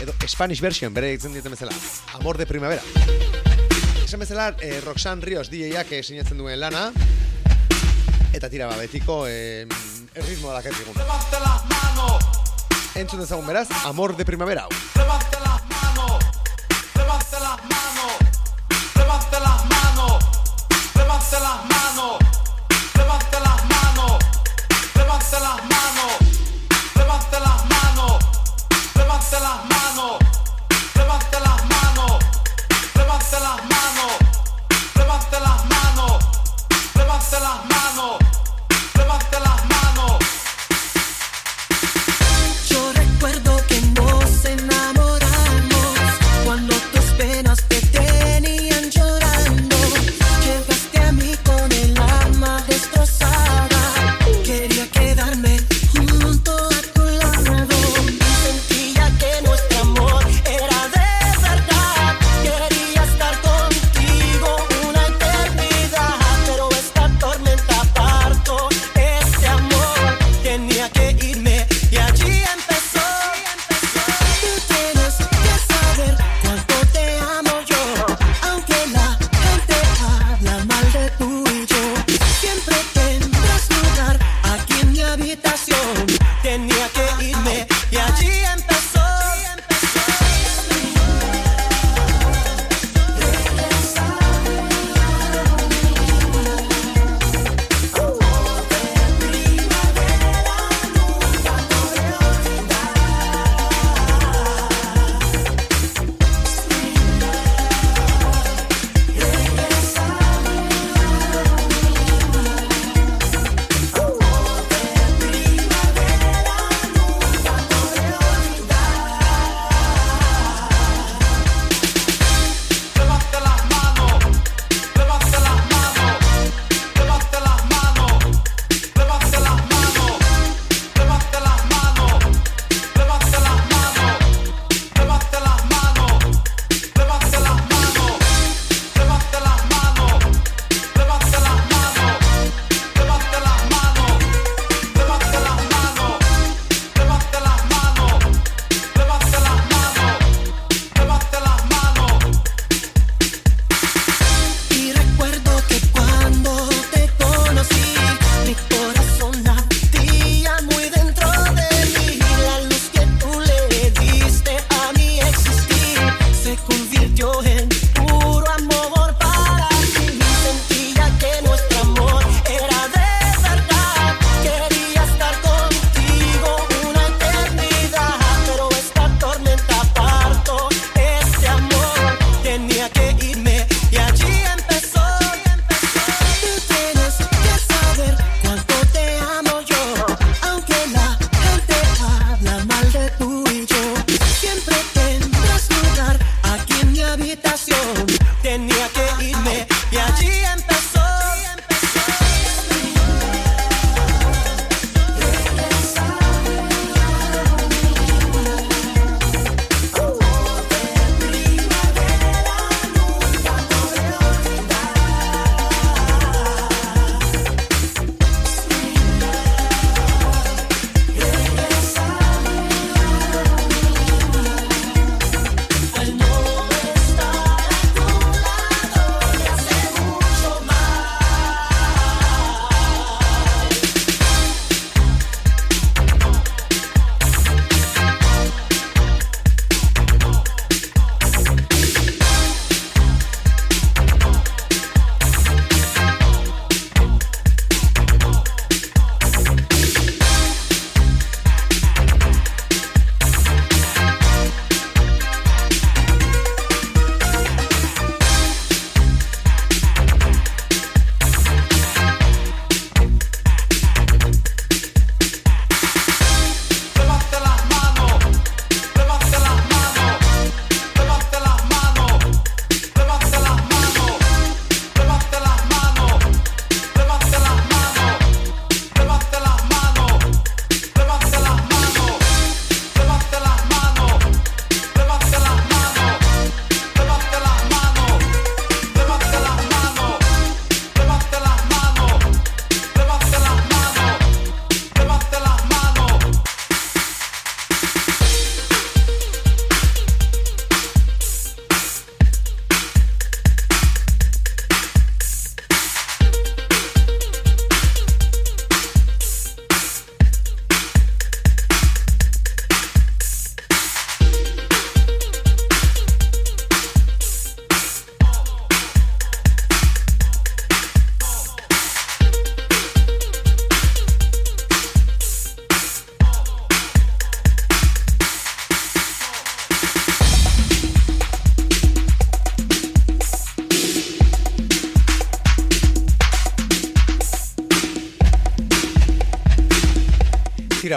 Edo 0.00 0.12
Spanish 0.28 0.60
version, 0.60 0.92
bere 0.92 1.14
egiten 1.14 1.32
dieten 1.32 1.56
bezala. 1.56 1.72
Amor 2.20 2.36
de 2.36 2.46
primavera 2.46 3.39
esan 4.10 4.18
bezala 4.18 4.56
eh, 4.58 4.80
Roxanne 4.82 5.22
Rios 5.22 5.52
DJak 5.52 5.92
eh, 5.94 6.02
sinatzen 6.02 6.38
duen 6.40 6.58
lana. 6.58 6.88
Eta 8.34 8.50
tira 8.50 8.66
ba 8.66 8.74
betiko 8.74 9.22
eh, 9.30 9.68
erritmo 10.18 10.50
da 10.50 10.62
kertigun 10.66 10.98
Entzun 12.98 13.22
dezagun 13.22 13.46
beraz, 13.46 13.68
amor 13.86 14.16
de 14.18 14.26
primavera 14.26 14.66
hau. 14.66 15.19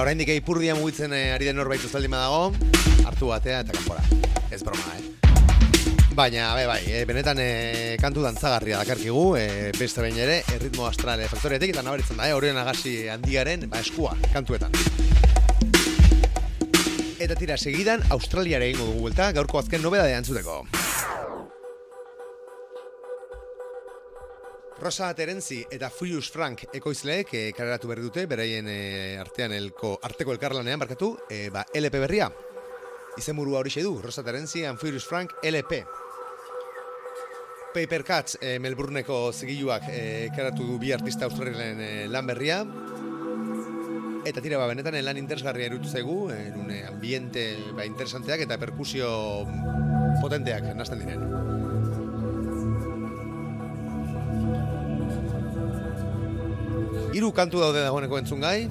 Oraindik 0.04 0.34
ipurdia 0.36 0.76
mugitzen 0.76 1.14
eh, 1.16 1.32
ari 1.32 1.48
den 1.48 1.56
norbait 1.56 1.84
uzaldi 1.88 2.10
dago, 2.12 2.52
hartu 3.08 3.30
batea 3.30 3.62
eta 3.64 3.72
kanpora. 3.72 4.04
Ez 4.52 4.60
broma, 4.62 4.98
eh? 4.98 5.14
Baina, 6.14 6.52
bai, 6.54 6.66
bai, 6.68 6.82
e, 6.92 7.06
benetan 7.10 7.40
e, 7.40 7.96
kantu 8.02 8.22
dantzagarria 8.22 8.84
dakarkigu, 8.84 9.24
e, 9.40 9.72
beste 9.80 10.04
behin 10.04 10.20
ere, 10.20 10.44
erritmo 10.54 10.86
astral 10.86 11.24
faktoretik, 11.32 11.72
eta 11.74 11.82
nabaritzen 11.88 12.20
da, 12.20 12.28
e, 12.28 12.36
horien 12.36 12.60
agasi 12.60 13.08
handiaren 13.10 13.66
ba, 13.70 13.80
eskua 13.80 14.14
kantuetan. 14.36 14.76
Eta 17.24 17.40
tira, 17.40 17.58
segidan, 17.58 18.04
Australiare 18.12 18.70
egingo 18.70 18.92
dugu 18.92 19.08
buelta, 19.08 19.32
gaurko 19.32 19.64
azken 19.64 19.82
nobeda 19.82 20.04
de 20.04 20.20
Rosa 24.84 25.14
Terenzi 25.16 25.62
eta 25.72 25.88
Furious 25.90 26.28
Frank 26.28 26.66
ekoizleek 26.76 27.30
e, 27.40 27.42
kareratu 27.56 27.88
berri 27.88 28.04
dute, 28.04 28.26
beraien 28.28 28.68
e, 28.68 29.16
artean 29.16 29.54
elko, 29.56 29.94
arteko 30.04 30.34
elkarlanean 30.36 30.82
barkatu, 30.82 31.14
e, 31.32 31.48
ba, 31.56 31.64
LP 31.72 32.02
berria. 32.04 32.28
Izenburua 33.16 33.62
hori 33.62 33.72
du, 33.80 33.94
Rosa 34.04 34.26
Terenzi 34.28 34.66
and 34.66 34.78
Furious 34.78 35.06
Frank 35.08 35.32
LP. 35.42 35.86
Paper 37.74 38.04
Cuts 38.04 38.38
e, 38.42 38.60
Melbourneko 38.60 39.32
zigiluak 39.32 39.88
e, 39.88 40.28
karatu 40.36 40.68
du 40.68 40.78
bi 40.78 40.92
artista 40.92 41.32
australiaren 41.32 41.80
e, 41.80 41.92
lan 42.12 42.28
berria. 42.28 42.60
Eta 44.28 44.44
tira 44.44 44.60
ba, 44.60 44.68
benetan 44.68 45.00
lan 45.00 45.18
interesgarria 45.18 45.72
erutu 45.72 45.88
zaigu, 45.88 46.28
en 46.36 46.60
un 46.60 46.76
ambiente 46.92 47.56
ba, 47.72 47.88
interesanteak 47.88 48.44
eta 48.50 48.60
perkusio 48.60 49.48
potenteak 50.20 50.74
nazten 50.76 51.08
diren. 51.08 51.83
Hiru 57.14 57.30
kantu 57.38 57.60
daude 57.62 57.84
dagoeneko 57.86 58.18
entzungai. 58.18 58.64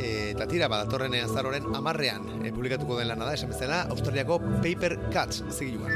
E, 0.00 0.06
eta 0.32 0.46
tira, 0.48 0.68
badatorren 0.72 1.12
azaroren 1.20 1.66
amarrean 1.76 2.24
e, 2.40 2.52
publikatuko 2.54 2.96
den 2.96 3.10
lana 3.10 3.28
da, 3.28 3.34
esan 3.36 3.52
bezala, 3.52 3.82
Australiako 3.92 4.38
Paper 4.64 4.96
Cuts 5.12 5.42
zigiluan. 5.50 5.92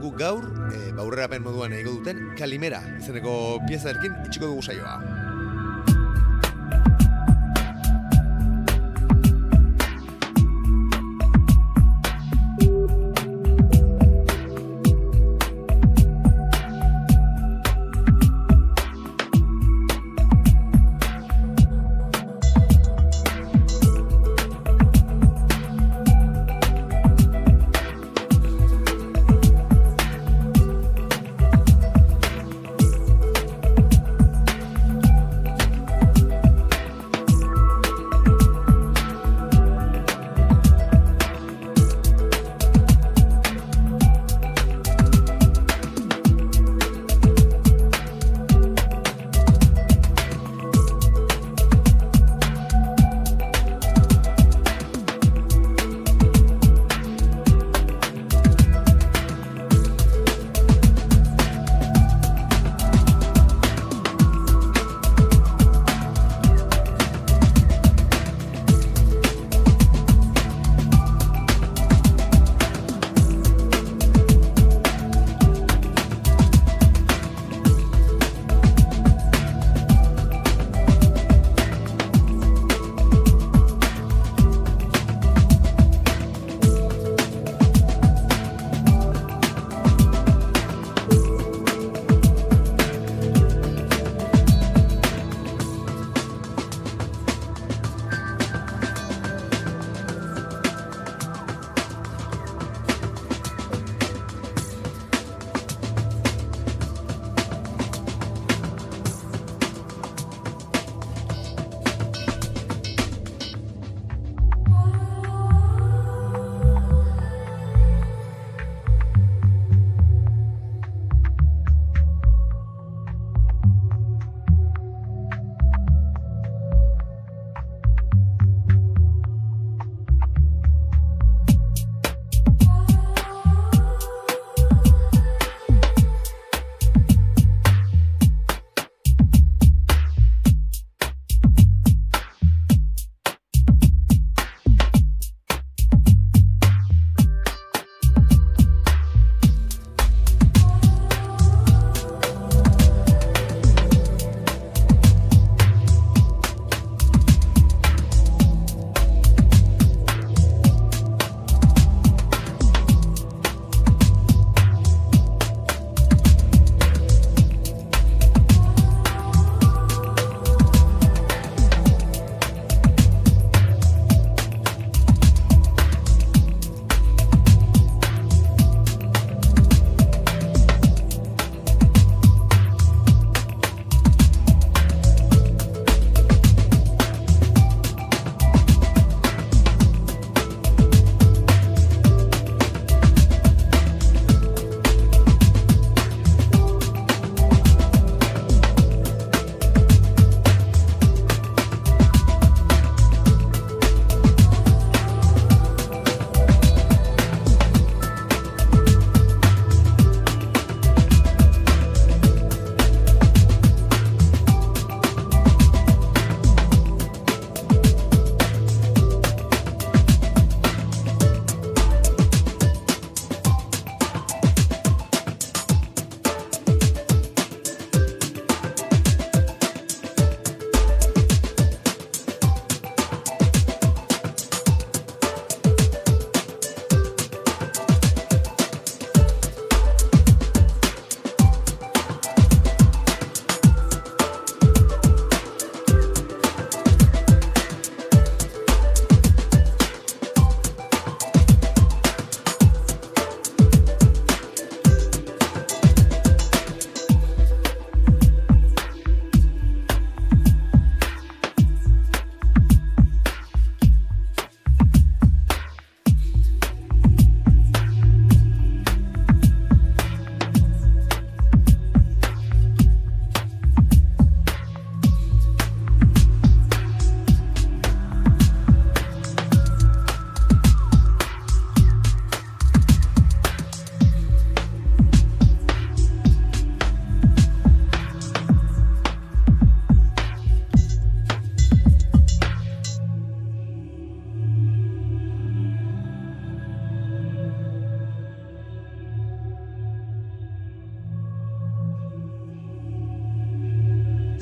Guk 0.00 0.16
gaur, 0.20 0.48
e, 0.70 0.80
baurrerapen 0.96 1.44
moduan 1.44 1.76
ego 1.76 1.98
duten, 1.98 2.30
Kalimera 2.38 2.80
izeneko 2.96 3.60
pieza 3.68 3.92
erkin 3.92 4.16
itxiko 4.24 4.54
dugu 4.54 4.64
saioa. 4.64 4.96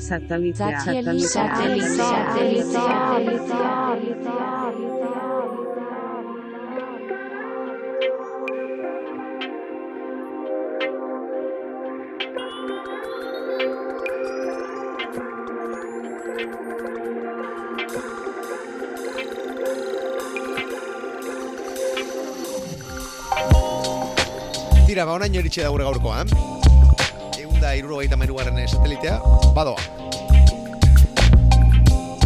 Satelitea. 0.03 0.79
Tira, 24.85 25.05
ba, 25.05 25.13
onaino 25.13 25.39
eritxe 25.39 25.63
da 25.63 25.69
gure 25.73 25.83
gaurkoa. 25.87 26.23
Egun 26.23 26.52
da 27.63 27.71
irurogeita 27.79 28.17
menugarren 28.19 28.57
satelitea, 28.67 29.19
badoa. 29.55 29.79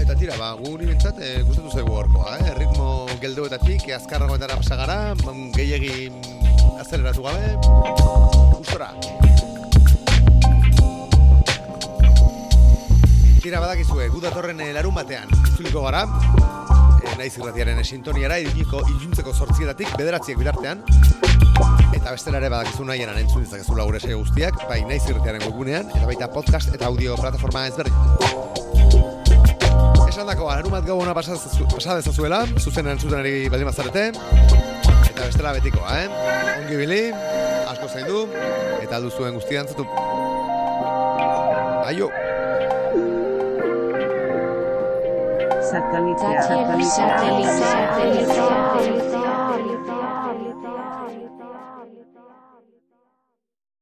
Eta 0.02 0.16
tira, 0.18 0.34
ba, 0.40 0.56
guri 0.58 0.88
bintzat, 0.90 1.20
e, 1.22 1.44
gustatu 1.46 1.70
zaigu 1.76 1.94
gaurkoa, 1.94 2.40
eh? 2.40 2.56
Ritmo 2.58 3.06
geldoetatik, 3.22 3.86
azkarragoetara 4.00 4.58
pasagara, 4.58 4.98
mm, 5.14 5.52
gehiegi 5.54 6.10
mm, 6.10 6.80
azeleratu 6.82 7.28
gabe, 7.28 7.54
gustora. 8.56 8.90
Tira, 13.44 13.62
badakizue, 13.62 14.10
gu 14.10 14.26
datorren 14.26 14.66
eh, 14.66 14.74
larun 14.74 14.98
batean, 14.98 15.30
itzuliko 15.52 15.86
gara, 15.86 16.08
e, 17.04 17.14
naiz 17.22 17.36
irratiaren 17.38 17.86
sintoniara, 17.86 18.42
iluniko, 18.42 18.82
iluntzeko 18.96 19.38
sortzietatik, 19.38 19.94
bederatziek 20.02 20.42
bitartean, 20.42 20.82
Eta 22.08 22.16
bestela 22.16 22.40
ere 22.40 22.48
badakizu 22.48 22.86
nahienan 22.88 23.18
entzun 23.20 23.44
ditzakezula 23.44 23.84
gure 23.84 24.00
saio 24.00 24.22
guztiak, 24.22 24.56
bai 24.70 24.78
naiz 24.88 25.02
irretiaren 25.10 25.42
webgunean, 25.44 25.90
eta 25.92 26.06
baita 26.08 26.30
podcast 26.32 26.72
eta 26.72 26.88
audio 26.88 27.20
plataforma 27.20 27.68
ezberdin. 27.68 27.92
Esan 30.06 30.24
dako, 30.32 30.48
arumat 30.48 30.88
gau 30.88 30.96
hona 31.02 31.12
pasadezazuela, 31.18 32.48
zuzen 32.62 32.88
entzuten 32.94 33.20
ari 33.20 33.52
baldin 33.52 33.68
mazarete, 33.68 34.04
eta 34.14 35.26
bestela 35.26 35.52
betikoa, 35.58 35.98
eh? 36.06 36.08
Ongi 36.62 36.80
bili, 36.80 37.02
asko 37.74 37.92
zaindu, 37.92 38.24
eta 38.78 39.02
aldu 39.02 39.12
zuen 39.12 39.36
guztia 39.42 39.66
antzutu. 39.66 39.84
Aio! 41.92 42.08
Satelitea. 45.74 46.40
Satellite. 46.48 48.08